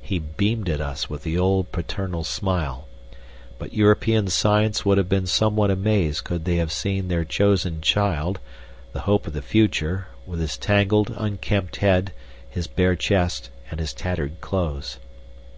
[0.00, 2.88] He beamed at us with the old paternal smile,
[3.58, 8.38] but European science would have been somewhat amazed could they have seen their chosen child,
[8.94, 12.14] the hope of the future, with his tangled, unkempt head,
[12.48, 14.98] his bare chest, and his tattered clothes.